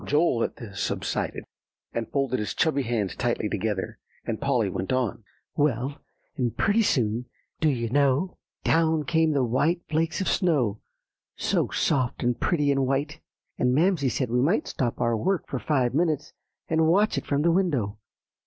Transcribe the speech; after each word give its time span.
Joel, 0.03 0.43
at 0.43 0.55
this, 0.55 0.81
subsided, 0.81 1.43
and 1.93 2.09
folded 2.11 2.39
his 2.39 2.55
chubby 2.55 2.81
hands 2.81 3.15
tightly 3.15 3.47
together, 3.47 3.99
and 4.25 4.41
Polly 4.41 4.67
went 4.67 4.91
on. 4.91 5.23
"Well, 5.55 5.99
and 6.35 6.57
pretty 6.57 6.81
soon, 6.81 7.25
do 7.59 7.69
you 7.69 7.87
know, 7.87 8.35
down 8.63 9.03
came 9.03 9.33
the 9.33 9.43
white 9.43 9.83
flakes 9.87 10.19
of 10.19 10.27
snow, 10.27 10.79
so 11.35 11.69
soft 11.69 12.23
and 12.23 12.39
pretty 12.39 12.71
and 12.71 12.87
white; 12.87 13.19
and 13.59 13.75
Mamsie 13.75 14.09
said 14.09 14.31
we 14.31 14.41
might 14.41 14.67
stop 14.67 14.99
our 14.99 15.15
work 15.15 15.47
for 15.47 15.59
five 15.59 15.93
minutes, 15.93 16.33
and 16.67 16.87
watch 16.87 17.15
it 17.19 17.27
from 17.27 17.43
the 17.43 17.51
window. 17.51 17.99